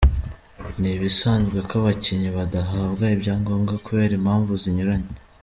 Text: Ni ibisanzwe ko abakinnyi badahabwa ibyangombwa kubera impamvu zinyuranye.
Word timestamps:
Ni 0.79 0.89
ibisanzwe 0.97 1.57
ko 1.67 1.73
abakinnyi 1.81 2.29
badahabwa 2.37 3.05
ibyangombwa 3.15 3.73
kubera 3.85 4.13
impamvu 4.19 4.51
zinyuranye. 4.63 5.11